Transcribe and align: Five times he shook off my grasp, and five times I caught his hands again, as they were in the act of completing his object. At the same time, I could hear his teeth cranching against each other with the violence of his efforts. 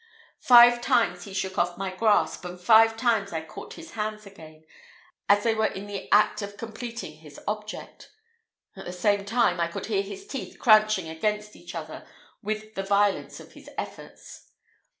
Five 0.39 0.81
times 0.81 1.25
he 1.25 1.33
shook 1.35 1.59
off 1.59 1.77
my 1.77 1.93
grasp, 1.95 2.43
and 2.45 2.59
five 2.59 2.97
times 2.97 3.31
I 3.31 3.43
caught 3.45 3.73
his 3.75 3.91
hands 3.91 4.25
again, 4.25 4.63
as 5.29 5.43
they 5.43 5.53
were 5.53 5.67
in 5.67 5.85
the 5.85 6.11
act 6.11 6.41
of 6.41 6.57
completing 6.57 7.17
his 7.17 7.39
object. 7.47 8.09
At 8.75 8.85
the 8.85 8.93
same 8.93 9.25
time, 9.25 9.59
I 9.59 9.67
could 9.67 9.85
hear 9.85 10.01
his 10.01 10.25
teeth 10.25 10.57
cranching 10.57 11.07
against 11.07 11.55
each 11.55 11.75
other 11.75 12.07
with 12.41 12.73
the 12.73 12.81
violence 12.81 13.39
of 13.39 13.51
his 13.51 13.69
efforts. 13.77 14.49